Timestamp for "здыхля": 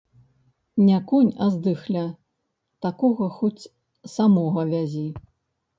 1.55-2.05